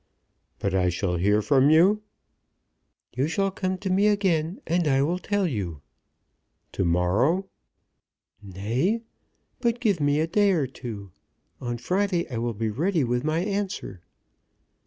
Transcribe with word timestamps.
"But 0.57 0.73
I 0.73 0.89
shall 0.89 1.17
hear 1.17 1.43
from 1.43 1.69
you." 1.69 2.01
"You 3.13 3.27
shall 3.27 3.51
come 3.51 3.77
to 3.77 3.91
me 3.91 4.07
again, 4.07 4.59
and 4.65 4.87
I 4.87 5.03
will 5.03 5.19
tell 5.19 5.45
you." 5.45 5.81
"To 6.71 6.83
morrow?" 6.83 7.47
"Nay; 8.41 9.03
but 9.59 9.79
give 9.79 9.99
me 10.01 10.19
a 10.19 10.25
day 10.25 10.53
or 10.53 10.65
two. 10.65 11.11
On 11.59 11.77
Friday 11.77 12.27
I 12.31 12.39
will 12.39 12.55
be 12.55 12.71
ready 12.71 13.03
with 13.03 13.23
my 13.23 13.41
answer." 13.41 14.01